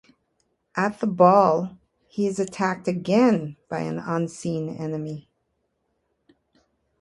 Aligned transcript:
At 0.75 0.99
the 0.99 1.05
ball, 1.05 1.77
he 2.07 2.25
is 2.25 2.39
attacked 2.39 2.87
again 2.87 3.55
by 3.69 3.81
an 3.81 3.99
unseen 3.99 4.67
enemy. 4.67 5.29